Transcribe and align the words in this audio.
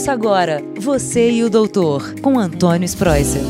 Ouça 0.00 0.12
agora 0.12 0.62
Você 0.80 1.30
e 1.30 1.44
o 1.44 1.50
Doutor, 1.50 2.18
com 2.22 2.38
Antônio 2.38 2.86
Spreuser. 2.86 3.42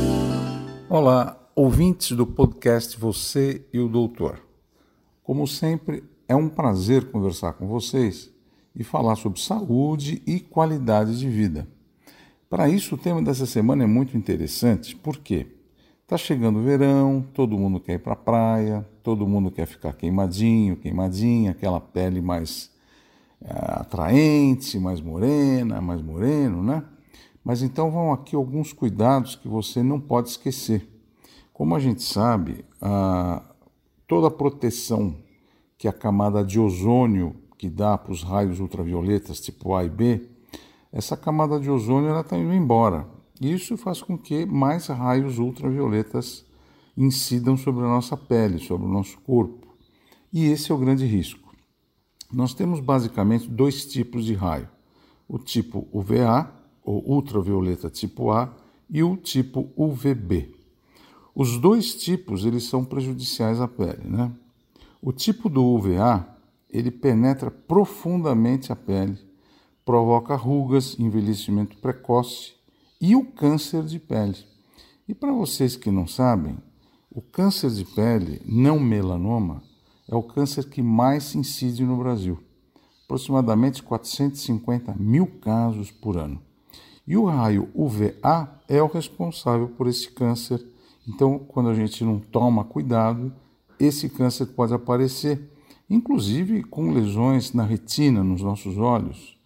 Olá, 0.88 1.38
ouvintes 1.54 2.10
do 2.16 2.26
podcast 2.26 2.98
Você 2.98 3.64
e 3.72 3.78
o 3.78 3.88
Doutor. 3.88 4.42
Como 5.22 5.46
sempre, 5.46 6.02
é 6.26 6.34
um 6.34 6.48
prazer 6.48 7.04
conversar 7.04 7.52
com 7.52 7.68
vocês 7.68 8.32
e 8.74 8.82
falar 8.82 9.14
sobre 9.14 9.40
saúde 9.40 10.24
e 10.26 10.40
qualidade 10.40 11.20
de 11.20 11.28
vida. 11.28 11.68
Para 12.48 12.68
isso, 12.68 12.96
o 12.96 12.98
tema 12.98 13.22
dessa 13.22 13.46
semana 13.46 13.84
é 13.84 13.86
muito 13.86 14.16
interessante, 14.16 14.96
porque 14.96 15.46
está 16.02 16.16
chegando 16.16 16.58
o 16.58 16.64
verão, 16.64 17.24
todo 17.32 17.56
mundo 17.56 17.78
quer 17.78 17.92
ir 17.92 18.00
para 18.00 18.14
a 18.14 18.16
praia, 18.16 18.84
todo 19.04 19.24
mundo 19.24 19.52
quer 19.52 19.66
ficar 19.66 19.92
queimadinho, 19.92 20.74
queimadinha, 20.74 21.52
aquela 21.52 21.80
pele 21.80 22.20
mais 22.20 22.72
atraente, 23.44 24.78
mais 24.78 25.00
morena, 25.00 25.80
mais 25.80 26.02
moreno, 26.02 26.62
né? 26.62 26.84
Mas 27.42 27.62
então 27.62 27.90
vão 27.90 28.12
aqui 28.12 28.36
alguns 28.36 28.72
cuidados 28.72 29.34
que 29.34 29.48
você 29.48 29.82
não 29.82 29.98
pode 29.98 30.28
esquecer. 30.28 30.86
Como 31.52 31.74
a 31.74 31.78
gente 31.78 32.02
sabe, 32.02 32.64
a, 32.80 33.42
toda 34.06 34.28
a 34.28 34.30
proteção 34.30 35.16
que 35.78 35.88
a 35.88 35.92
camada 35.92 36.44
de 36.44 36.60
ozônio 36.60 37.34
que 37.56 37.68
dá 37.68 37.96
para 37.96 38.12
os 38.12 38.22
raios 38.22 38.60
ultravioletas 38.60 39.40
tipo 39.40 39.74
A 39.74 39.84
e 39.84 39.88
B, 39.88 40.26
essa 40.92 41.16
camada 41.16 41.60
de 41.60 41.70
ozônio 41.70 42.18
está 42.18 42.36
indo 42.36 42.52
embora. 42.52 43.06
Isso 43.40 43.76
faz 43.76 44.02
com 44.02 44.18
que 44.18 44.44
mais 44.44 44.86
raios 44.88 45.38
ultravioletas 45.38 46.44
incidam 46.96 47.56
sobre 47.56 47.84
a 47.84 47.88
nossa 47.88 48.16
pele, 48.16 48.58
sobre 48.58 48.86
o 48.86 48.90
nosso 48.90 49.18
corpo. 49.20 49.68
E 50.32 50.46
esse 50.46 50.70
é 50.70 50.74
o 50.74 50.78
grande 50.78 51.06
risco. 51.06 51.49
Nós 52.32 52.54
temos 52.54 52.80
basicamente 52.80 53.48
dois 53.48 53.84
tipos 53.86 54.24
de 54.24 54.34
raio: 54.34 54.68
o 55.28 55.38
tipo 55.38 55.88
UVA, 55.92 56.52
ou 56.84 57.02
ultravioleta 57.06 57.90
tipo 57.90 58.30
A, 58.30 58.54
e 58.88 59.02
o 59.02 59.16
tipo 59.16 59.70
UVB. 59.76 60.54
Os 61.34 61.58
dois 61.58 61.94
tipos 61.94 62.44
eles 62.44 62.64
são 62.64 62.84
prejudiciais 62.84 63.60
à 63.60 63.68
pele, 63.68 64.04
né? 64.04 64.32
O 65.00 65.12
tipo 65.12 65.48
do 65.48 65.64
UVA 65.64 66.26
ele 66.68 66.90
penetra 66.90 67.50
profundamente 67.50 68.72
a 68.72 68.76
pele, 68.76 69.18
provoca 69.84 70.36
rugas, 70.36 70.98
envelhecimento 70.98 71.76
precoce 71.78 72.52
e 73.00 73.16
o 73.16 73.24
câncer 73.24 73.84
de 73.84 73.98
pele. 73.98 74.36
E 75.08 75.14
para 75.14 75.32
vocês 75.32 75.76
que 75.76 75.90
não 75.90 76.06
sabem, 76.06 76.58
o 77.10 77.20
câncer 77.20 77.70
de 77.70 77.84
pele, 77.84 78.40
não 78.44 78.78
melanoma, 78.78 79.62
é 80.10 80.16
o 80.16 80.22
câncer 80.22 80.68
que 80.68 80.82
mais 80.82 81.36
incide 81.36 81.84
no 81.84 81.96
Brasil, 81.96 82.36
aproximadamente 83.04 83.80
450 83.80 84.96
mil 84.98 85.26
casos 85.40 85.92
por 85.92 86.18
ano. 86.18 86.42
E 87.06 87.16
o 87.16 87.26
raio 87.26 87.68
UVA 87.72 88.60
é 88.68 88.82
o 88.82 88.88
responsável 88.88 89.68
por 89.68 89.86
esse 89.86 90.10
câncer. 90.10 90.60
Então, 91.08 91.38
quando 91.38 91.70
a 91.70 91.74
gente 91.74 92.04
não 92.04 92.18
toma 92.18 92.64
cuidado, 92.64 93.32
esse 93.78 94.08
câncer 94.08 94.46
pode 94.46 94.74
aparecer, 94.74 95.48
inclusive 95.88 96.64
com 96.64 96.92
lesões 96.92 97.52
na 97.52 97.62
retina, 97.62 98.22
nos 98.22 98.42
nossos 98.42 98.76
olhos, 98.76 99.38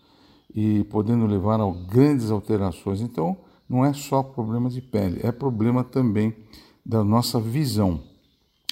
e 0.54 0.84
podendo 0.84 1.26
levar 1.26 1.60
a 1.60 1.70
grandes 1.70 2.30
alterações. 2.30 3.02
Então, 3.02 3.36
não 3.68 3.84
é 3.84 3.92
só 3.92 4.22
problema 4.22 4.70
de 4.70 4.80
pele, 4.80 5.20
é 5.22 5.30
problema 5.30 5.84
também 5.84 6.34
da 6.84 7.04
nossa 7.04 7.38
visão. 7.38 8.13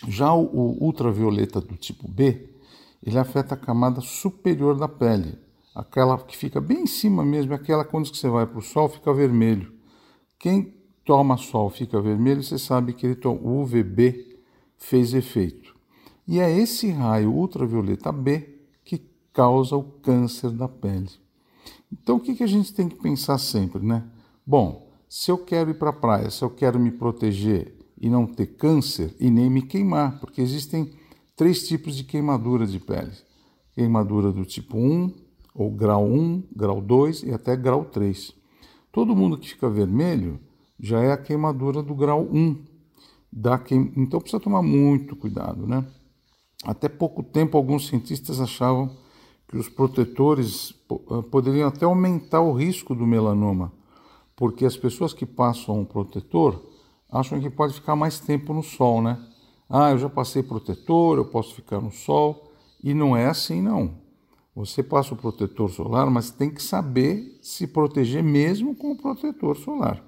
Já 0.08 0.34
o, 0.34 0.76
ultravioleta 0.80 1.60
do 1.60 1.76
tipo 1.76 2.08
B, 2.08 2.50
ele 3.02 3.18
afeta 3.18 3.54
a 3.54 3.58
camada 3.58 4.00
superior 4.00 4.76
da 4.76 4.88
pele, 4.88 5.38
aquela 5.74 6.18
que 6.18 6.36
fica 6.36 6.60
bem 6.60 6.82
em 6.82 6.86
cima 6.86 7.24
mesmo, 7.24 7.54
aquela 7.54 7.84
quando 7.84 8.14
você 8.14 8.28
vai 8.28 8.46
para 8.46 8.58
o 8.58 8.62
sol 8.62 8.88
fica 8.88 9.12
vermelho. 9.12 9.72
Quem 10.38 10.74
toma 11.04 11.36
sol 11.36 11.70
fica 11.70 12.00
vermelho, 12.00 12.42
você 12.42 12.58
sabe 12.58 12.92
que 12.92 13.06
ele 13.06 13.18
o 13.24 13.62
UVB 13.62 14.38
fez 14.76 15.14
efeito. 15.14 15.74
E 16.26 16.38
é 16.40 16.50
esse 16.50 16.90
raio 16.90 17.32
ultravioleta 17.32 18.12
B 18.12 18.60
que 18.84 18.98
causa 19.32 19.76
o 19.76 19.82
câncer 19.82 20.50
da 20.50 20.68
pele. 20.68 21.10
Então 21.92 22.16
o 22.16 22.20
que 22.20 22.42
a 22.42 22.46
gente 22.46 22.72
tem 22.72 22.88
que 22.88 22.96
pensar 22.96 23.38
sempre, 23.38 23.84
né? 23.84 24.04
Bom, 24.46 24.90
se 25.08 25.30
eu 25.30 25.38
quero 25.38 25.70
ir 25.70 25.74
para 25.74 25.90
a 25.90 25.92
praia, 25.92 26.30
se 26.30 26.42
eu 26.42 26.50
quero 26.50 26.78
me 26.78 26.90
proteger 26.90 27.76
e 28.02 28.10
não 28.10 28.26
ter 28.26 28.46
câncer 28.56 29.14
e 29.20 29.30
nem 29.30 29.48
me 29.48 29.62
queimar, 29.62 30.18
porque 30.18 30.42
existem 30.42 30.92
três 31.36 31.68
tipos 31.68 31.94
de 31.94 32.02
queimadura 32.02 32.66
de 32.66 32.80
pele: 32.80 33.12
queimadura 33.72 34.32
do 34.32 34.44
tipo 34.44 34.76
1, 34.76 35.14
ou 35.54 35.70
grau 35.70 36.04
1, 36.04 36.48
grau 36.54 36.80
2 36.80 37.22
e 37.22 37.32
até 37.32 37.54
grau 37.54 37.84
3. 37.84 38.34
Todo 38.90 39.14
mundo 39.14 39.38
que 39.38 39.48
fica 39.48 39.70
vermelho 39.70 40.40
já 40.78 41.00
é 41.00 41.12
a 41.12 41.16
queimadura 41.16 41.80
do 41.80 41.94
grau 41.94 42.28
1. 42.30 42.64
Da 43.32 43.56
queim... 43.56 43.92
Então 43.96 44.20
precisa 44.20 44.42
tomar 44.42 44.62
muito 44.62 45.14
cuidado, 45.14 45.66
né? 45.66 45.86
Até 46.64 46.88
pouco 46.88 47.22
tempo, 47.22 47.56
alguns 47.56 47.86
cientistas 47.86 48.40
achavam 48.40 48.90
que 49.48 49.56
os 49.56 49.68
protetores 49.68 50.74
eh, 50.90 51.22
poderiam 51.30 51.68
até 51.68 51.84
aumentar 51.84 52.40
o 52.40 52.52
risco 52.52 52.94
do 52.94 53.06
melanoma, 53.06 53.72
porque 54.36 54.64
as 54.64 54.76
pessoas 54.76 55.14
que 55.14 55.24
passam 55.24 55.80
um 55.80 55.84
protetor 55.84 56.71
acham 57.12 57.38
que 57.38 57.50
pode 57.50 57.74
ficar 57.74 57.94
mais 57.94 58.18
tempo 58.18 58.54
no 58.54 58.62
sol, 58.62 59.02
né? 59.02 59.18
Ah, 59.68 59.90
eu 59.90 59.98
já 59.98 60.08
passei 60.08 60.42
protetor, 60.42 61.18
eu 61.18 61.26
posso 61.26 61.54
ficar 61.54 61.80
no 61.80 61.92
sol. 61.92 62.50
E 62.82 62.94
não 62.94 63.16
é 63.16 63.26
assim, 63.26 63.60
não. 63.60 63.94
Você 64.54 64.82
passa 64.82 65.14
o 65.14 65.16
protetor 65.16 65.70
solar, 65.70 66.10
mas 66.10 66.30
tem 66.30 66.50
que 66.50 66.62
saber 66.62 67.38
se 67.40 67.66
proteger 67.66 68.22
mesmo 68.22 68.74
com 68.74 68.92
o 68.92 68.96
protetor 68.96 69.56
solar. 69.56 70.02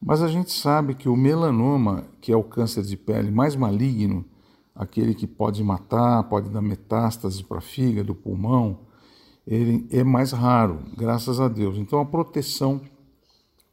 Mas 0.00 0.22
a 0.22 0.28
gente 0.28 0.50
sabe 0.50 0.94
que 0.94 1.08
o 1.08 1.16
melanoma, 1.16 2.06
que 2.20 2.32
é 2.32 2.36
o 2.36 2.42
câncer 2.42 2.82
de 2.82 2.96
pele 2.96 3.30
mais 3.30 3.54
maligno, 3.54 4.24
aquele 4.74 5.14
que 5.14 5.26
pode 5.26 5.62
matar, 5.62 6.24
pode 6.24 6.48
dar 6.48 6.62
metástase 6.62 7.44
para 7.44 7.60
fígado, 7.60 8.14
pulmão, 8.14 8.80
ele 9.46 9.86
é 9.90 10.02
mais 10.02 10.32
raro, 10.32 10.80
graças 10.96 11.38
a 11.38 11.48
Deus. 11.48 11.76
Então 11.76 12.00
a 12.00 12.06
proteção 12.06 12.80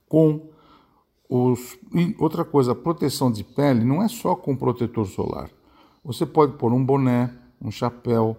com 0.08 0.50
os, 1.30 1.78
outra 2.18 2.46
coisa, 2.46 2.72
a 2.72 2.76
proteção 2.76 3.32
de 3.32 3.44
pele 3.44 3.84
não 3.84 4.02
é 4.02 4.08
só 4.08 4.36
com 4.36 4.56
protetor 4.56 5.06
solar. 5.06 5.50
Você 6.04 6.26
pode 6.26 6.54
pôr 6.54 6.72
um 6.72 6.84
boné, 6.84 7.34
um 7.62 7.70
chapéu, 7.70 8.38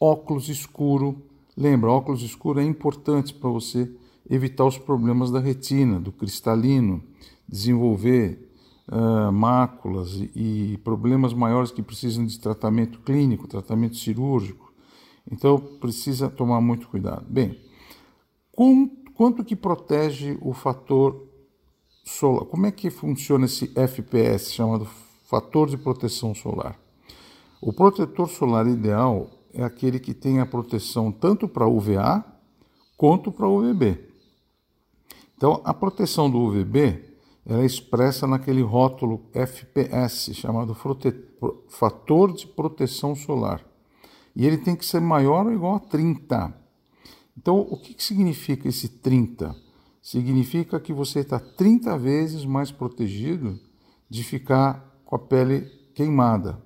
óculos 0.00 0.48
escuro. 0.48 1.22
Lembra, 1.56 1.90
óculos 1.90 2.22
escuro 2.22 2.60
é 2.60 2.64
importante 2.64 3.34
para 3.34 3.50
você 3.50 3.90
evitar 4.28 4.64
os 4.64 4.78
problemas 4.78 5.30
da 5.30 5.38
retina, 5.38 6.00
do 6.00 6.10
cristalino, 6.12 7.02
desenvolver 7.46 8.50
uh, 8.88 9.30
máculas 9.30 10.14
e, 10.14 10.30
e 10.72 10.78
problemas 10.78 11.34
maiores 11.34 11.70
que 11.70 11.82
precisam 11.82 12.24
de 12.24 12.38
tratamento 12.38 13.00
clínico, 13.00 13.46
tratamento 13.46 13.96
cirúrgico. 13.96 14.72
Então 15.30 15.58
precisa 15.58 16.30
tomar 16.30 16.60
muito 16.60 16.88
cuidado. 16.88 17.26
Bem, 17.28 17.58
com, 18.52 18.88
quanto 19.14 19.44
que 19.44 19.54
protege 19.54 20.38
o 20.40 20.54
fator 20.54 21.29
solar. 22.10 22.44
Como 22.46 22.66
é 22.66 22.72
que 22.72 22.90
funciona 22.90 23.46
esse 23.46 23.70
FPS, 23.74 24.52
chamado 24.52 24.86
fator 25.24 25.68
de 25.68 25.76
proteção 25.76 26.34
solar? 26.34 26.78
O 27.60 27.72
protetor 27.72 28.28
solar 28.28 28.66
ideal 28.66 29.30
é 29.52 29.62
aquele 29.62 29.98
que 29.98 30.14
tem 30.14 30.40
a 30.40 30.46
proteção 30.46 31.12
tanto 31.12 31.46
para 31.46 31.66
UVA 31.66 32.24
quanto 32.96 33.30
para 33.30 33.48
UVB. 33.48 33.98
Então, 35.36 35.60
a 35.64 35.72
proteção 35.72 36.30
do 36.30 36.38
UVB 36.38 37.10
ela 37.46 37.62
é 37.62 37.66
expressa 37.66 38.26
naquele 38.26 38.62
rótulo 38.62 39.28
FPS, 39.32 40.34
chamado 40.34 40.76
fator 41.68 42.32
de 42.32 42.46
proteção 42.46 43.14
solar. 43.14 43.64
E 44.36 44.46
ele 44.46 44.58
tem 44.58 44.76
que 44.76 44.84
ser 44.84 45.00
maior 45.00 45.46
ou 45.46 45.52
igual 45.52 45.74
a 45.76 45.80
30. 45.80 46.54
Então, 47.36 47.58
o 47.58 47.76
que, 47.76 47.94
que 47.94 48.04
significa 48.04 48.68
esse 48.68 48.88
30? 48.88 49.56
Significa 50.10 50.80
que 50.80 50.92
você 50.92 51.20
está 51.20 51.38
30 51.38 51.96
vezes 51.96 52.44
mais 52.44 52.72
protegido 52.72 53.60
de 54.08 54.24
ficar 54.24 55.00
com 55.04 55.14
a 55.14 55.18
pele 55.20 55.70
queimada, 55.94 56.60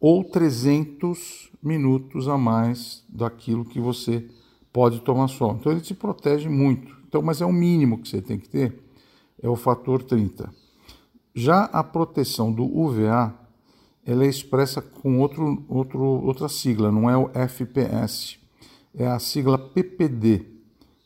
ou 0.00 0.24
300 0.24 1.52
minutos 1.62 2.26
a 2.26 2.36
mais 2.36 3.04
daquilo 3.08 3.64
que 3.64 3.78
você 3.78 4.28
pode 4.72 5.02
tomar 5.02 5.28
sol. 5.28 5.54
Então 5.54 5.70
ele 5.70 5.80
te 5.80 5.94
protege 5.94 6.48
muito. 6.48 6.96
Então, 7.06 7.22
mas 7.22 7.40
é 7.40 7.46
o 7.46 7.52
mínimo 7.52 7.96
que 7.96 8.08
você 8.08 8.20
tem 8.20 8.40
que 8.40 8.48
ter, 8.48 8.82
é 9.40 9.48
o 9.48 9.54
fator 9.54 10.02
30. 10.02 10.52
Já 11.32 11.66
a 11.66 11.84
proteção 11.84 12.52
do 12.52 12.64
UVA, 12.64 13.32
ela 14.04 14.24
é 14.24 14.28
expressa 14.28 14.82
com 14.82 15.20
outro, 15.20 15.64
outro, 15.68 16.02
outra 16.02 16.48
sigla, 16.48 16.90
não 16.90 17.08
é 17.08 17.16
o 17.16 17.30
FPS, 17.34 18.36
é 18.92 19.06
a 19.06 19.20
sigla 19.20 19.56
PPD, 19.56 20.59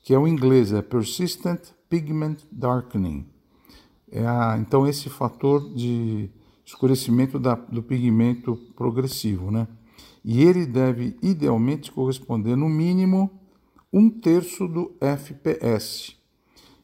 que 0.04 0.12
é 0.12 0.18
o 0.18 0.28
inglês, 0.28 0.70
é 0.70 0.82
Persistent 0.82 1.72
Pigment 1.88 2.36
Darkening. 2.52 3.26
É 4.12 4.24
a, 4.26 4.58
então, 4.60 4.86
esse 4.86 5.08
fator 5.08 5.72
de 5.74 6.30
escurecimento 6.62 7.38
da, 7.38 7.54
do 7.54 7.82
pigmento 7.82 8.54
progressivo, 8.76 9.50
né? 9.50 9.66
E 10.22 10.42
ele 10.42 10.66
deve, 10.66 11.16
idealmente, 11.22 11.90
corresponder, 11.90 12.54
no 12.54 12.68
mínimo, 12.68 13.30
um 13.90 14.10
terço 14.10 14.68
do 14.68 14.94
FPS. 15.00 16.14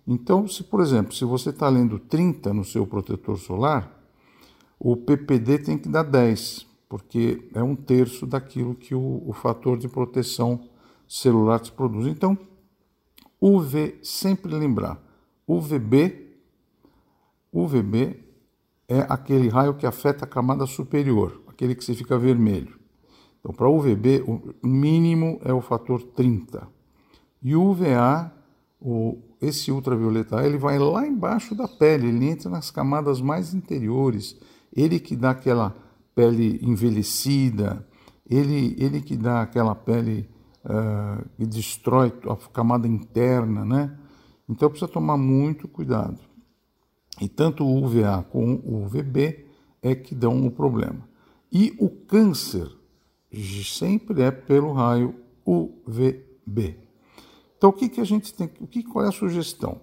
Então, 0.06 0.48
se 0.48 0.64
por 0.64 0.80
exemplo, 0.80 1.14
se 1.14 1.24
você 1.26 1.50
está 1.50 1.68
lendo 1.68 1.98
30 1.98 2.54
no 2.54 2.64
seu 2.64 2.86
protetor 2.86 3.38
solar, 3.38 4.02
o 4.78 4.96
PPD 4.96 5.58
tem 5.58 5.76
que 5.76 5.90
dar 5.90 6.04
10, 6.04 6.66
porque 6.88 7.50
é 7.52 7.62
um 7.62 7.76
terço 7.76 8.26
daquilo 8.26 8.74
que 8.74 8.94
o, 8.94 9.22
o 9.26 9.32
fator 9.34 9.76
de 9.76 9.88
proteção 9.88 10.70
celular 11.06 11.60
te 11.60 11.70
produz. 11.70 12.06
Então, 12.06 12.38
UV, 13.40 13.98
sempre 14.02 14.52
lembrar, 14.54 15.02
UVB, 15.46 16.28
UVB 17.52 18.22
é 18.88 19.06
aquele 19.08 19.48
raio 19.48 19.74
que 19.74 19.86
afeta 19.86 20.24
a 20.24 20.28
camada 20.28 20.66
superior, 20.66 21.42
aquele 21.48 21.74
que 21.74 21.84
você 21.84 21.94
fica 21.94 22.18
vermelho. 22.18 22.78
Então, 23.40 23.54
para 23.54 23.68
UVB, 23.68 24.22
o 24.26 24.66
mínimo 24.66 25.40
é 25.42 25.52
o 25.52 25.60
fator 25.60 26.02
30. 26.02 26.68
E 27.42 27.56
UVA, 27.56 28.30
o, 28.80 29.18
esse 29.40 29.72
ultravioleta 29.72 30.44
ele 30.44 30.58
vai 30.58 30.78
lá 30.78 31.06
embaixo 31.06 31.54
da 31.54 31.66
pele, 31.66 32.08
ele 32.08 32.28
entra 32.28 32.50
nas 32.50 32.70
camadas 32.70 33.20
mais 33.20 33.54
interiores, 33.54 34.36
ele 34.74 35.00
que 35.00 35.16
dá 35.16 35.30
aquela 35.30 35.74
pele 36.14 36.60
envelhecida, 36.62 37.86
ele, 38.28 38.76
ele 38.78 39.00
que 39.00 39.16
dá 39.16 39.40
aquela 39.40 39.74
pele 39.74 40.28
uh, 40.64 41.28
que 41.36 41.46
destrói 41.46 42.12
a 42.28 42.36
camada 42.50 42.86
interna, 42.86 43.64
né? 43.64 43.98
Então 44.48 44.68
precisa 44.68 44.90
tomar 44.90 45.16
muito 45.16 45.68
cuidado. 45.68 46.18
E 47.20 47.28
tanto 47.28 47.64
o 47.64 47.84
UVA 47.84 48.24
como 48.30 48.56
o 48.64 48.84
UVB 48.84 49.46
é 49.82 49.94
que 49.94 50.14
dão 50.14 50.46
o 50.46 50.50
problema. 50.50 51.08
E 51.52 51.74
o 51.78 51.88
câncer 51.88 52.68
sempre 53.64 54.22
é 54.22 54.30
pelo 54.30 54.72
raio 54.72 55.14
UVB. 55.46 56.78
Então 57.56 57.70
o 57.70 57.72
que, 57.72 57.88
que 57.88 58.00
a 58.00 58.04
gente 58.04 58.34
tem, 58.34 58.50
o 58.60 58.66
que 58.66 58.82
qual 58.82 59.04
é 59.04 59.08
a 59.08 59.12
sugestão? 59.12 59.80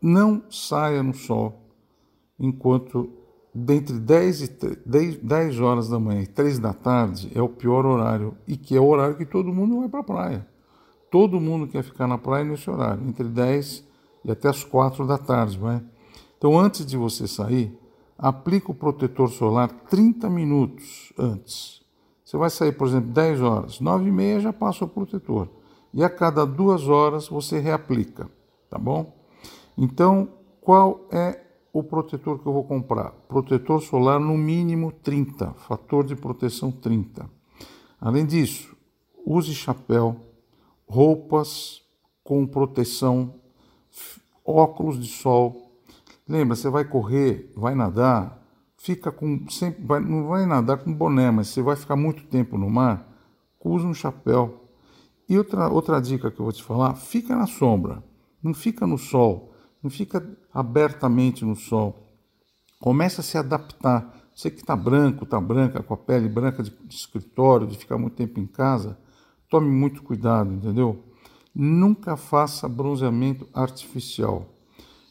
Não 0.00 0.42
saia 0.50 1.02
no 1.02 1.14
sol 1.14 1.62
enquanto 2.38 3.21
dentre 3.54 3.98
10, 3.98 4.42
e 4.42 4.48
10, 4.86 5.16
10 5.18 5.60
horas 5.60 5.88
da 5.88 5.98
manhã 5.98 6.22
e 6.22 6.26
3 6.26 6.58
da 6.58 6.72
tarde 6.72 7.30
é 7.34 7.42
o 7.42 7.48
pior 7.48 7.84
horário 7.84 8.36
e 8.46 8.56
que 8.56 8.76
é 8.76 8.80
o 8.80 8.86
horário 8.86 9.16
que 9.16 9.26
todo 9.26 9.52
mundo 9.52 9.80
vai 9.80 9.88
para 9.88 10.00
a 10.00 10.04
praia. 10.04 10.46
Todo 11.10 11.38
mundo 11.38 11.68
quer 11.68 11.82
ficar 11.82 12.06
na 12.06 12.16
praia 12.16 12.44
nesse 12.44 12.70
horário, 12.70 13.06
entre 13.06 13.28
10 13.28 13.84
e 14.24 14.30
até 14.30 14.48
as 14.48 14.64
4 14.64 15.06
da 15.06 15.18
tarde, 15.18 15.58
vai? 15.58 15.82
Então 16.38 16.58
antes 16.58 16.86
de 16.86 16.96
você 16.96 17.28
sair, 17.28 17.78
aplica 18.16 18.70
o 18.70 18.74
protetor 18.74 19.28
solar 19.30 19.68
30 19.68 20.30
minutos 20.30 21.12
antes. 21.18 21.82
Você 22.24 22.38
vai 22.38 22.48
sair, 22.48 22.72
por 22.72 22.88
exemplo, 22.88 23.10
10 23.10 23.42
horas, 23.42 23.80
9 23.80 24.08
e 24.08 24.12
meia 24.12 24.40
já 24.40 24.52
passa 24.52 24.86
o 24.86 24.88
protetor. 24.88 25.48
E 25.92 26.02
a 26.02 26.08
cada 26.08 26.46
duas 26.46 26.88
horas 26.88 27.28
você 27.28 27.58
reaplica, 27.58 28.30
tá 28.70 28.78
bom? 28.78 29.14
Então, 29.76 30.28
qual 30.62 31.06
é 31.10 31.41
o 31.72 31.82
protetor 31.82 32.38
que 32.38 32.46
eu 32.46 32.52
vou 32.52 32.64
comprar? 32.64 33.10
Protetor 33.28 33.80
solar 33.80 34.20
no 34.20 34.36
mínimo 34.36 34.92
30, 34.92 35.54
fator 35.54 36.04
de 36.04 36.14
proteção 36.14 36.70
30. 36.70 37.28
Além 38.00 38.26
disso, 38.26 38.76
use 39.24 39.54
chapéu, 39.54 40.16
roupas 40.86 41.80
com 42.22 42.46
proteção, 42.46 43.34
óculos 44.44 44.98
de 44.98 45.08
sol. 45.08 45.72
Lembra, 46.28 46.54
você 46.54 46.68
vai 46.68 46.84
correr, 46.84 47.50
vai 47.56 47.74
nadar, 47.74 48.42
fica 48.76 49.10
com 49.10 49.48
sempre 49.48 49.84
vai, 49.84 50.00
não 50.00 50.26
vai 50.26 50.44
nadar 50.44 50.78
com 50.78 50.92
boné, 50.92 51.30
mas 51.30 51.48
você 51.48 51.62
vai 51.62 51.76
ficar 51.76 51.96
muito 51.96 52.24
tempo 52.26 52.58
no 52.58 52.68
mar, 52.68 53.08
use 53.64 53.86
um 53.86 53.94
chapéu. 53.94 54.68
E 55.28 55.38
outra 55.38 55.68
outra 55.68 56.00
dica 56.00 56.30
que 56.30 56.38
eu 56.38 56.44
vou 56.44 56.52
te 56.52 56.62
falar, 56.62 56.94
fica 56.96 57.34
na 57.34 57.46
sombra, 57.46 58.02
não 58.42 58.52
fica 58.52 58.86
no 58.86 58.98
sol, 58.98 59.51
não 59.82 59.90
fica 59.90 60.24
abertamente 60.52 61.44
no 61.44 61.56
sol. 61.56 62.08
Começa 62.80 63.20
a 63.20 63.24
se 63.24 63.36
adaptar. 63.36 64.22
Você 64.34 64.50
que 64.50 64.60
está 64.60 64.74
branco, 64.74 65.24
está 65.24 65.40
branca, 65.40 65.82
com 65.82 65.94
a 65.94 65.96
pele 65.96 66.28
branca 66.28 66.62
de, 66.62 66.72
escritório, 66.88 67.66
de 67.66 67.76
ficar 67.76 67.98
muito 67.98 68.16
tempo 68.16 68.40
em 68.40 68.46
casa, 68.46 68.98
tome 69.48 69.68
muito 69.68 70.02
cuidado, 70.02 70.52
entendeu? 70.52 71.04
Nunca 71.54 72.16
faça 72.16 72.68
bronzeamento 72.68 73.46
artificial. 73.52 74.48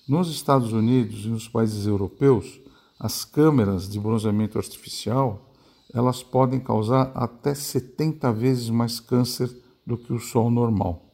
Nos 0.08 0.30
Estados 0.30 0.74
Unidos 0.74 1.26
e 1.26 1.30
nos 1.30 1.48
países 1.48 1.86
europeus, 1.86 2.60
as 3.00 3.24
câmeras 3.24 3.88
de 3.88 4.00
bronzeamento 4.00 4.58
artificial, 4.58 5.54
elas 5.94 6.24
podem 6.24 6.60
causar 6.60 7.12
até 7.14 7.54
70 7.54 8.32
vezes 8.34 8.70
mais 8.70 9.00
câncer 9.00 9.56
do 9.86 9.98
que 9.98 10.14
o 10.14 10.20
sol 10.20 10.50
normal. 10.50 11.11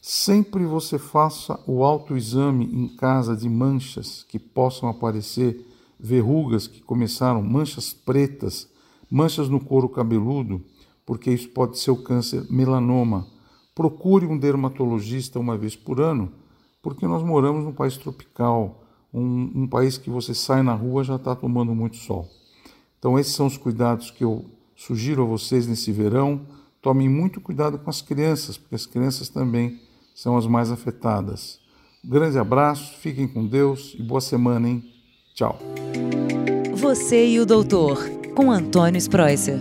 Sempre 0.00 0.64
você 0.64 0.98
faça 0.98 1.58
o 1.66 1.82
autoexame 1.84 2.64
em 2.64 2.88
casa 2.88 3.36
de 3.36 3.48
manchas 3.48 4.24
que 4.28 4.38
possam 4.38 4.88
aparecer, 4.88 5.66
verrugas 5.98 6.66
que 6.66 6.80
começaram, 6.80 7.42
manchas 7.42 7.92
pretas, 7.92 8.68
manchas 9.10 9.48
no 9.48 9.58
couro 9.58 9.88
cabeludo, 9.88 10.64
porque 11.04 11.30
isso 11.30 11.48
pode 11.48 11.78
ser 11.78 11.90
o 11.90 12.02
câncer 12.02 12.46
melanoma. 12.48 13.26
Procure 13.74 14.26
um 14.26 14.38
dermatologista 14.38 15.38
uma 15.38 15.56
vez 15.56 15.74
por 15.74 16.00
ano, 16.00 16.32
porque 16.80 17.06
nós 17.06 17.22
moramos 17.22 17.64
num 17.64 17.72
país 17.72 17.96
tropical 17.96 18.84
um, 19.12 19.62
um 19.62 19.66
país 19.66 19.98
que 19.98 20.10
você 20.10 20.34
sai 20.34 20.62
na 20.62 20.74
rua 20.74 21.02
já 21.02 21.16
está 21.16 21.34
tomando 21.34 21.74
muito 21.74 21.96
sol. 21.96 22.28
Então, 22.98 23.18
esses 23.18 23.34
são 23.34 23.46
os 23.46 23.56
cuidados 23.56 24.10
que 24.10 24.24
eu 24.24 24.44
sugiro 24.76 25.22
a 25.22 25.26
vocês 25.26 25.66
nesse 25.66 25.90
verão. 25.92 26.40
Tomem 26.80 27.08
muito 27.08 27.40
cuidado 27.40 27.78
com 27.78 27.88
as 27.88 28.02
crianças, 28.02 28.58
porque 28.58 28.74
as 28.74 28.86
crianças 28.86 29.28
também 29.28 29.80
são 30.18 30.36
as 30.36 30.48
mais 30.48 30.72
afetadas. 30.72 31.60
grande 32.04 32.36
abraço, 32.38 32.98
fiquem 32.98 33.28
com 33.28 33.46
Deus 33.46 33.94
e 33.96 34.02
boa 34.02 34.20
semana, 34.20 34.68
hein? 34.68 34.82
Tchau. 35.32 35.56
Você 36.74 37.28
e 37.28 37.38
o 37.38 37.46
doutor, 37.46 38.00
com 38.34 38.50
Antônio 38.50 38.98
Spreuser. 38.98 39.60